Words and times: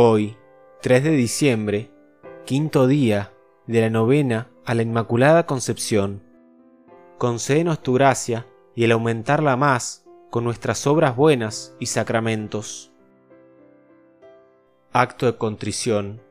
Hoy, 0.00 0.36
3 0.80 1.02
de 1.02 1.10
diciembre, 1.10 1.90
quinto 2.46 2.86
día 2.86 3.32
de 3.66 3.80
la 3.80 3.90
novena 3.90 4.48
a 4.64 4.74
la 4.74 4.82
Inmaculada 4.82 5.44
Concepción. 5.44 6.22
Concédenos 7.18 7.82
tu 7.82 7.94
gracia 7.94 8.46
y 8.76 8.84
el 8.84 8.92
aumentarla 8.92 9.56
más 9.56 10.06
con 10.30 10.44
nuestras 10.44 10.86
obras 10.86 11.16
buenas 11.16 11.74
y 11.80 11.86
sacramentos. 11.86 12.92
Acto 14.92 15.26
de 15.26 15.36
contrición. 15.36 16.22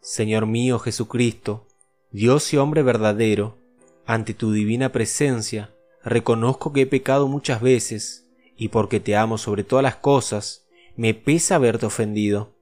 Señor 0.00 0.46
mío 0.46 0.78
Jesucristo, 0.78 1.66
Dios 2.12 2.50
y 2.54 2.56
hombre 2.56 2.82
verdadero, 2.82 3.58
ante 4.06 4.32
tu 4.32 4.52
divina 4.52 4.90
presencia, 4.90 5.74
reconozco 6.02 6.72
que 6.72 6.80
he 6.80 6.86
pecado 6.86 7.28
muchas 7.28 7.60
veces, 7.60 8.30
y 8.56 8.68
porque 8.68 9.00
te 9.00 9.16
amo 9.16 9.36
sobre 9.36 9.64
todas 9.64 9.82
las 9.82 9.96
cosas, 9.96 10.66
me 10.96 11.12
pesa 11.12 11.56
haberte 11.56 11.84
ofendido. 11.84 12.55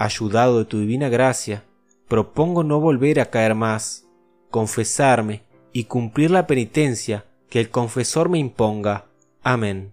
Ayudado 0.00 0.60
de 0.60 0.64
tu 0.64 0.78
divina 0.78 1.08
gracia, 1.08 1.64
propongo 2.06 2.62
no 2.62 2.78
volver 2.78 3.18
a 3.18 3.30
caer 3.30 3.56
más, 3.56 4.06
confesarme 4.48 5.42
y 5.72 5.84
cumplir 5.84 6.30
la 6.30 6.46
penitencia 6.46 7.24
que 7.50 7.58
el 7.58 7.70
confesor 7.70 8.28
me 8.28 8.38
imponga. 8.38 9.06
Amén. 9.42 9.92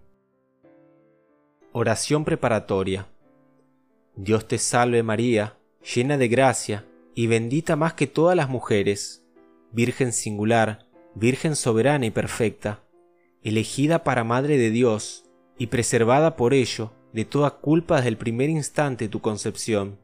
Oración 1.72 2.24
preparatoria. 2.24 3.08
Dios 4.16 4.48
te 4.48 4.60
salve 4.60 5.02
María, 5.02 5.58
llena 5.96 6.20
de 6.20 6.28
gracia 6.28 6.86
y 7.16 7.26
bendita 7.26 7.76
más 7.76 7.94
que 7.94 8.06
todas 8.06 8.38
las 8.38 8.48
mujeres, 8.48 9.26
Virgen 9.72 10.14
singular, 10.14 10.86
Virgen 11.16 11.56
soberana 11.56 12.06
y 12.06 12.12
perfecta, 12.12 12.84
elegida 13.42 14.04
para 14.04 14.24
Madre 14.24 14.60
de 14.60 14.70
Dios 14.70 15.26
y 15.58 15.68
preservada 15.68 16.36
por 16.36 16.54
ello 16.54 16.92
de 17.16 17.24
toda 17.24 17.50
culpa 17.50 17.96
desde 17.96 18.10
el 18.10 18.18
primer 18.18 18.50
instante 18.50 19.06
de 19.06 19.10
tu 19.10 19.22
concepción. 19.22 19.98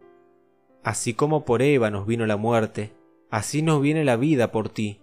Así 0.82 1.14
como 1.14 1.44
por 1.44 1.62
Eva 1.62 1.92
nos 1.92 2.08
vino 2.08 2.26
la 2.26 2.38
muerte, 2.38 2.94
así 3.30 3.62
nos 3.62 3.82
viene 3.82 4.06
la 4.06 4.16
vida 4.16 4.54
por 4.54 4.70
ti, 4.70 5.02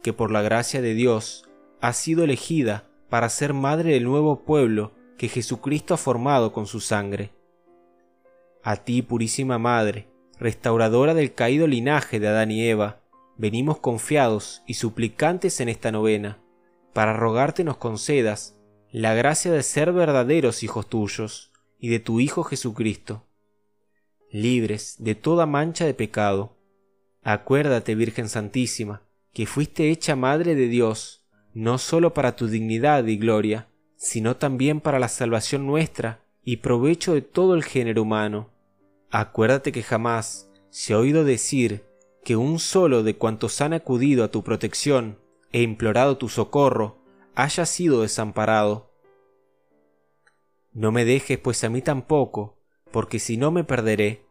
que 0.00 0.12
por 0.12 0.30
la 0.30 0.42
gracia 0.42 0.80
de 0.80 0.94
Dios 0.94 1.50
has 1.80 1.96
sido 1.96 2.22
elegida 2.22 2.88
para 3.08 3.28
ser 3.28 3.52
madre 3.52 3.94
del 3.94 4.04
nuevo 4.04 4.44
pueblo 4.44 4.92
que 5.18 5.26
Jesucristo 5.26 5.92
ha 5.92 5.96
formado 5.96 6.52
con 6.52 6.68
su 6.68 6.78
sangre. 6.78 7.32
A 8.62 8.76
ti, 8.76 9.02
purísima 9.02 9.58
Madre, 9.58 10.06
restauradora 10.38 11.14
del 11.14 11.34
caído 11.34 11.66
linaje 11.66 12.20
de 12.20 12.28
Adán 12.28 12.52
y 12.52 12.64
Eva, 12.64 13.00
venimos 13.36 13.80
confiados 13.80 14.62
y 14.68 14.74
suplicantes 14.74 15.60
en 15.60 15.68
esta 15.68 15.90
novena, 15.90 16.38
para 16.92 17.12
rogarte 17.12 17.64
nos 17.64 17.76
concedas 17.76 18.56
la 18.92 19.14
gracia 19.14 19.52
de 19.52 19.62
ser 19.62 19.92
verdaderos 19.92 20.64
hijos 20.64 20.88
tuyos 20.88 21.52
y 21.78 21.90
de 21.90 22.00
tu 22.00 22.18
Hijo 22.18 22.42
Jesucristo, 22.42 23.24
libres 24.32 24.96
de 24.98 25.14
toda 25.14 25.46
mancha 25.46 25.84
de 25.84 25.94
pecado. 25.94 26.56
Acuérdate, 27.22 27.94
Virgen 27.94 28.28
Santísima, 28.28 29.02
que 29.32 29.46
fuiste 29.46 29.90
hecha 29.90 30.16
Madre 30.16 30.56
de 30.56 30.66
Dios, 30.66 31.24
no 31.54 31.78
sólo 31.78 32.14
para 32.14 32.34
tu 32.34 32.48
dignidad 32.48 33.06
y 33.06 33.16
gloria, 33.16 33.68
sino 33.96 34.36
también 34.36 34.80
para 34.80 34.98
la 34.98 35.08
salvación 35.08 35.66
nuestra 35.66 36.24
y 36.42 36.56
provecho 36.56 37.14
de 37.14 37.22
todo 37.22 37.54
el 37.54 37.62
género 37.62 38.02
humano. 38.02 38.50
Acuérdate 39.10 39.70
que 39.70 39.84
jamás 39.84 40.50
se 40.70 40.94
ha 40.94 40.98
oído 40.98 41.24
decir 41.24 41.84
que 42.24 42.34
un 42.34 42.58
solo 42.58 43.04
de 43.04 43.14
cuantos 43.16 43.60
han 43.60 43.72
acudido 43.72 44.24
a 44.24 44.32
tu 44.32 44.42
protección 44.42 45.18
e 45.52 45.62
implorado 45.62 46.16
tu 46.16 46.28
socorro 46.28 46.99
haya 47.34 47.66
sido 47.66 48.02
desamparado. 48.02 48.90
No 50.72 50.92
me 50.92 51.04
dejes 51.04 51.38
pues 51.38 51.64
a 51.64 51.68
mí 51.68 51.82
tampoco, 51.82 52.58
porque 52.90 53.18
si 53.18 53.36
no 53.36 53.50
me 53.50 53.64
perderé, 53.64 54.26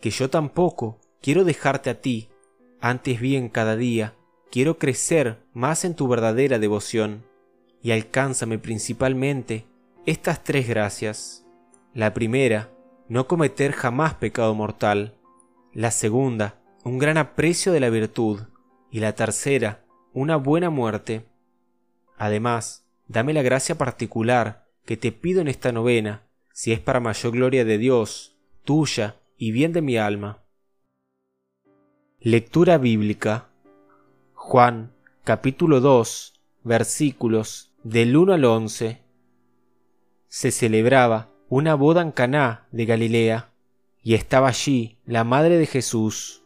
que 0.00 0.10
yo 0.10 0.30
tampoco 0.30 1.00
quiero 1.20 1.44
dejarte 1.44 1.90
a 1.90 2.00
ti, 2.00 2.30
antes 2.80 3.20
bien 3.20 3.48
cada 3.48 3.76
día 3.76 4.16
quiero 4.50 4.78
crecer 4.78 5.44
más 5.52 5.84
en 5.84 5.94
tu 5.94 6.08
verdadera 6.08 6.58
devoción, 6.58 7.24
y 7.82 7.92
alcánzame 7.92 8.58
principalmente 8.58 9.66
estas 10.06 10.42
tres 10.42 10.68
gracias. 10.68 11.46
La 11.94 12.14
primera, 12.14 12.70
no 13.08 13.26
cometer 13.26 13.72
jamás 13.72 14.14
pecado 14.14 14.54
mortal. 14.54 15.18
La 15.72 15.90
segunda, 15.90 16.60
un 16.84 16.98
gran 16.98 17.18
aprecio 17.18 17.72
de 17.72 17.80
la 17.80 17.90
virtud. 17.90 18.40
Y 18.90 19.00
la 19.00 19.14
tercera, 19.14 19.84
una 20.12 20.36
buena 20.36 20.70
muerte. 20.70 21.29
Además, 22.20 22.84
dame 23.08 23.32
la 23.32 23.40
gracia 23.40 23.78
particular 23.78 24.68
que 24.84 24.98
te 24.98 25.10
pido 25.10 25.40
en 25.40 25.48
esta 25.48 25.72
novena, 25.72 26.26
si 26.52 26.70
es 26.70 26.78
para 26.78 27.00
mayor 27.00 27.32
gloria 27.32 27.64
de 27.64 27.78
Dios, 27.78 28.36
tuya 28.62 29.16
y 29.38 29.52
bien 29.52 29.72
de 29.72 29.80
mi 29.80 29.96
alma. 29.96 30.44
Lectura 32.18 32.76
bíblica. 32.76 33.48
Juan, 34.34 34.92
capítulo 35.24 35.80
2, 35.80 36.34
versículos 36.62 37.72
del 37.84 38.14
1 38.14 38.34
al 38.34 38.44
11. 38.44 39.00
Se 40.28 40.50
celebraba 40.50 41.30
una 41.48 41.74
boda 41.74 42.02
en 42.02 42.12
Caná 42.12 42.68
de 42.70 42.84
Galilea, 42.84 43.50
y 44.02 44.12
estaba 44.12 44.48
allí 44.48 44.98
la 45.06 45.24
madre 45.24 45.56
de 45.56 45.64
Jesús. 45.64 46.42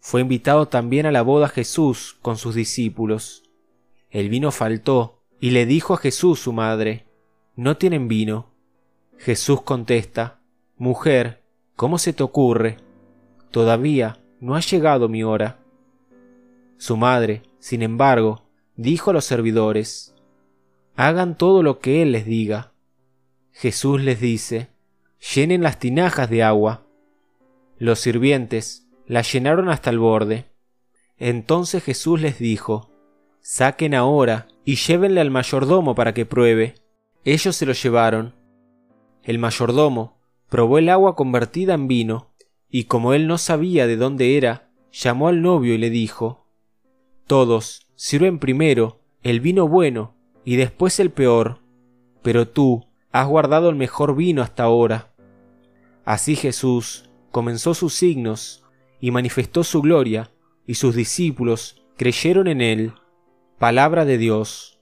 Fue 0.00 0.22
invitado 0.22 0.68
también 0.68 1.04
a 1.04 1.12
la 1.12 1.20
boda 1.20 1.50
Jesús 1.50 2.16
con 2.22 2.38
sus 2.38 2.54
discípulos. 2.54 3.49
El 4.10 4.28
vino 4.28 4.50
faltó, 4.50 5.22
y 5.40 5.50
le 5.50 5.66
dijo 5.66 5.94
a 5.94 5.96
Jesús 5.96 6.40
su 6.40 6.52
madre, 6.52 7.06
¿No 7.56 7.76
tienen 7.76 8.08
vino? 8.08 8.50
Jesús 9.18 9.62
contesta, 9.62 10.40
Mujer, 10.76 11.44
¿cómo 11.76 11.98
se 11.98 12.12
te 12.12 12.22
ocurre? 12.22 12.78
Todavía 13.50 14.22
no 14.40 14.56
ha 14.56 14.60
llegado 14.60 15.08
mi 15.08 15.22
hora. 15.22 15.60
Su 16.78 16.96
madre, 16.96 17.42
sin 17.58 17.82
embargo, 17.82 18.48
dijo 18.76 19.10
a 19.10 19.12
los 19.12 19.24
servidores, 19.24 20.14
Hagan 20.96 21.36
todo 21.36 21.62
lo 21.62 21.78
que 21.78 22.02
Él 22.02 22.12
les 22.12 22.26
diga. 22.26 22.72
Jesús 23.52 24.02
les 24.02 24.20
dice, 24.20 24.70
Llenen 25.34 25.62
las 25.62 25.78
tinajas 25.78 26.30
de 26.30 26.42
agua. 26.42 26.86
Los 27.78 28.00
sirvientes 28.00 28.88
las 29.06 29.32
llenaron 29.32 29.68
hasta 29.68 29.90
el 29.90 29.98
borde. 29.98 30.46
Entonces 31.18 31.84
Jesús 31.84 32.20
les 32.20 32.38
dijo, 32.38 32.90
Saquen 33.40 33.94
ahora 33.94 34.48
y 34.64 34.76
llévenle 34.76 35.20
al 35.20 35.30
mayordomo 35.30 35.94
para 35.94 36.14
que 36.14 36.26
pruebe. 36.26 36.74
Ellos 37.24 37.56
se 37.56 37.66
lo 37.66 37.72
llevaron. 37.72 38.34
El 39.22 39.38
mayordomo 39.38 40.18
probó 40.48 40.78
el 40.78 40.88
agua 40.88 41.16
convertida 41.16 41.74
en 41.74 41.88
vino, 41.88 42.30
y 42.68 42.84
como 42.84 43.14
él 43.14 43.26
no 43.26 43.38
sabía 43.38 43.86
de 43.86 43.96
dónde 43.96 44.36
era, 44.36 44.70
llamó 44.92 45.28
al 45.28 45.42
novio 45.42 45.74
y 45.74 45.78
le 45.78 45.90
dijo, 45.90 46.46
Todos 47.26 47.88
sirven 47.94 48.38
primero 48.38 49.00
el 49.22 49.40
vino 49.40 49.68
bueno 49.68 50.14
y 50.44 50.56
después 50.56 50.98
el 51.00 51.10
peor, 51.10 51.60
pero 52.22 52.48
tú 52.48 52.86
has 53.12 53.26
guardado 53.28 53.68
el 53.68 53.76
mejor 53.76 54.16
vino 54.16 54.42
hasta 54.42 54.64
ahora. 54.64 55.12
Así 56.04 56.36
Jesús 56.36 57.10
comenzó 57.30 57.74
sus 57.74 57.94
signos 57.94 58.64
y 59.00 59.10
manifestó 59.10 59.64
su 59.64 59.80
gloria, 59.80 60.30
y 60.66 60.74
sus 60.74 60.94
discípulos 60.94 61.82
creyeron 61.96 62.46
en 62.46 62.60
él. 62.60 62.92
Palabra 63.60 64.06
de 64.06 64.16
Dios. 64.16 64.78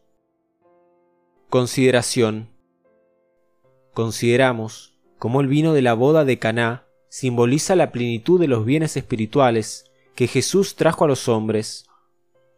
Consideración. 1.51 2.47
Consideramos 3.93 4.95
cómo 5.19 5.41
el 5.41 5.49
vino 5.49 5.73
de 5.73 5.83
la 5.83 5.95
boda 5.95 6.25
de 6.25 6.39
Caná 6.39 6.85
simboliza 7.09 7.75
la 7.75 7.91
plenitud 7.91 8.39
de 8.39 8.47
los 8.47 8.65
bienes 8.65 8.97
espirituales 8.97 9.91
que 10.15 10.29
Jesús 10.29 10.77
trajo 10.77 11.05
a 11.05 11.09
los 11.09 11.27
hombres. 11.27 11.87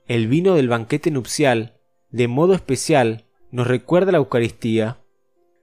El 0.09 0.29
vino 0.29 0.57
del 0.57 0.69
banquete 0.69 1.11
nupcial, 1.11 1.81
de 2.11 2.29
modo 2.29 2.53
especial, 2.53 3.25
nos 3.51 3.67
recuerda 3.67 4.13
la 4.13 4.19
Eucaristía. 4.19 4.99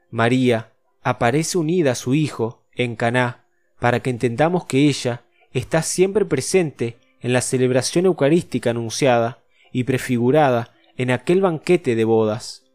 María 0.10 0.74
aparece 1.03 1.60
unida 1.60 1.92
a 1.92 1.95
su 1.95 2.15
Hijo 2.15 2.63
en 2.74 2.95
Caná 2.95 3.45
para 3.80 4.00
que 4.00 4.10
entendamos 4.10 4.65
que 4.65 4.88
ella 4.88 5.24
está 5.53 5.83
siempre 5.83 6.25
presente 6.25 6.98
en 7.21 7.31
la 7.31 7.42
celebración 7.42 8.07
eucarística 8.07 8.71
anunciada 8.71 9.44
y 9.77 9.83
prefigurada 9.83 10.74
en 10.95 11.12
aquel 11.12 11.39
banquete 11.39 11.95
de 11.95 12.03
bodas. 12.03 12.65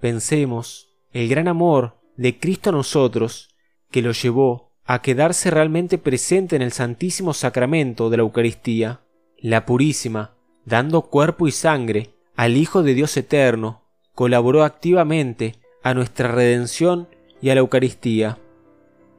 Pensemos 0.00 0.94
el 1.12 1.30
gran 1.30 1.48
amor 1.48 1.96
de 2.18 2.38
Cristo 2.38 2.68
a 2.68 2.72
nosotros 2.74 3.56
que 3.90 4.02
lo 4.02 4.12
llevó 4.12 4.74
a 4.84 5.00
quedarse 5.00 5.50
realmente 5.50 5.96
presente 5.96 6.56
en 6.56 6.60
el 6.60 6.72
Santísimo 6.72 7.32
Sacramento 7.32 8.10
de 8.10 8.18
la 8.18 8.22
Eucaristía, 8.22 9.00
la 9.38 9.64
Purísima, 9.64 10.36
dando 10.66 11.00
cuerpo 11.08 11.48
y 11.48 11.52
sangre 11.52 12.10
al 12.36 12.58
Hijo 12.58 12.82
de 12.82 12.92
Dios 12.92 13.16
Eterno, 13.16 13.86
colaboró 14.14 14.62
activamente 14.62 15.54
a 15.82 15.94
nuestra 15.94 16.30
redención 16.30 17.08
y 17.40 17.48
a 17.48 17.54
la 17.54 17.60
Eucaristía. 17.60 18.36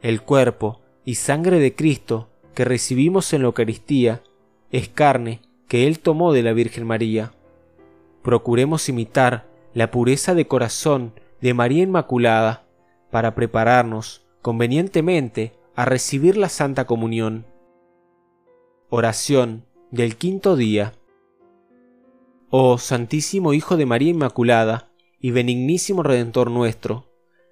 El 0.03 0.21
cuerpo 0.21 0.81
y 1.03 1.15
sangre 1.15 1.57
de 1.57 1.73
Cristo 1.73 2.29
que 2.53 2.63
recibimos 2.63 3.33
en 3.33 3.41
la 3.41 3.47
Eucaristía 3.47 4.21
es 4.69 4.87
carne 4.87 5.41
que 5.71 5.87
Él 5.87 5.99
tomó 5.99 6.33
de 6.33 6.43
la 6.43 6.51
Virgen 6.51 6.85
María. 6.85 7.31
Procuremos 8.23 8.89
imitar 8.89 9.47
la 9.73 9.89
pureza 9.89 10.35
de 10.35 10.45
corazón 10.45 11.13
de 11.39 11.53
María 11.53 11.83
Inmaculada 11.83 12.67
para 13.09 13.35
prepararnos 13.35 14.21
convenientemente 14.41 15.53
a 15.73 15.85
recibir 15.85 16.35
la 16.35 16.49
Santa 16.49 16.83
Comunión. 16.83 17.45
Oración 18.89 19.63
del 19.91 20.17
quinto 20.17 20.57
día. 20.57 20.91
Oh 22.49 22.77
Santísimo 22.77 23.53
Hijo 23.53 23.77
de 23.77 23.85
María 23.85 24.09
Inmaculada 24.09 24.91
y 25.21 25.31
benignísimo 25.31 26.03
Redentor 26.03 26.51
nuestro, 26.51 27.05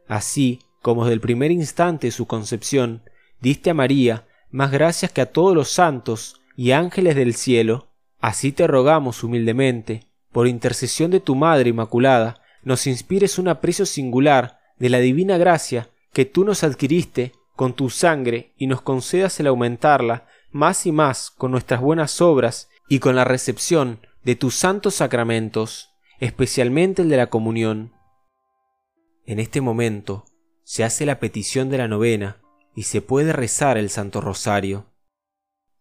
así 0.10 0.60
como 0.81 1.06
desde 1.06 1.13
el 1.13 1.21
primer 1.21 1.51
instante 1.51 2.07
de 2.07 2.12
su 2.12 2.27
concepción 2.27 3.01
diste 3.39 3.69
a 3.69 3.74
María 3.74 4.27
más 4.51 4.71
gracias 4.71 5.10
que 5.13 5.21
a 5.21 5.31
todos 5.31 5.56
los 5.56 5.69
santos 5.69 6.42
y 6.57 6.71
ángeles 6.71 7.16
del 7.16 7.33
cielo, 7.33 7.88
así 8.19 8.51
te 8.51 8.68
rogamos 8.68 9.24
humildemente, 9.24 10.07
por 10.31 10.48
intercesión 10.48 11.12
de 11.12 11.19
tu 11.19 11.36
Madre 11.36 11.69
Inmaculada, 11.69 12.42
nos 12.63 12.88
inspires 12.88 13.39
un 13.39 13.48
aprecio 13.48 13.86
singular 13.86 14.60
de 14.77 14.89
la 14.89 15.00
divina 15.00 15.38
gracia 15.38 15.89
que 16.13 16.25
tú 16.25 16.44
nos 16.44 16.63
adquiriste 16.63 17.33
con 17.56 17.74
tu 17.74 17.89
sangre 17.89 18.54
y 18.57 18.68
nos 18.68 18.81
concedas 18.81 19.39
el 19.39 19.48
aumentarla 19.48 20.25
más 20.51 20.86
y 20.86 20.92
más 20.92 21.30
con 21.30 21.51
nuestras 21.51 21.81
buenas 21.81 22.21
obras 22.21 22.69
y 22.88 23.00
con 23.00 23.16
la 23.16 23.25
recepción 23.25 24.00
de 24.24 24.36
tus 24.36 24.56
santos 24.56 24.95
sacramentos, 24.95 25.89
especialmente 26.19 27.01
el 27.01 27.10
de 27.10 27.18
la 27.18 27.27
comunión. 27.27 27.94
En 29.25 29.39
este 29.39 29.62
momento 29.62 30.25
se 30.63 30.83
hace 30.83 31.06
la 31.06 31.19
petición 31.19 31.69
de 31.69 31.77
la 31.77 31.88
novena 31.88 32.42
y 32.75 32.83
se 32.83 33.01
puede 33.01 33.33
rezar 33.33 33.77
el 33.77 33.89
Santo 33.89 34.21
Rosario. 34.21 34.86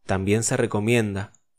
También 0.04 0.42
se 0.42 0.56
recomienda 0.56 1.32